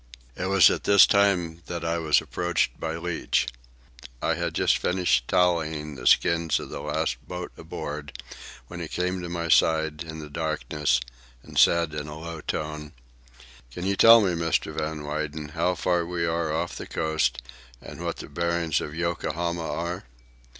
[0.35, 3.47] It was at this time that I was approached by Leach.
[4.19, 8.11] I had just finished tallying the skins of the last boat aboard,
[8.65, 11.01] when he came to my side, in the darkness,
[11.43, 12.93] and said in a low tone:
[13.71, 14.75] "Can you tell me, Mr.
[14.75, 17.39] Van Weyden, how far we are off the coast,
[17.79, 20.05] and what the bearings of Yokohama are?"